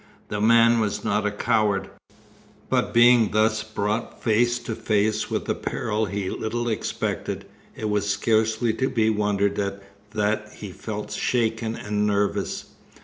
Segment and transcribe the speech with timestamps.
[0.29, 1.91] The man was not a coward,
[2.71, 8.09] but being thus brought face to face with a peril he little expected, it was
[8.09, 9.83] scarcely to be wondered at
[10.13, 12.65] that he felt shaken and nervous.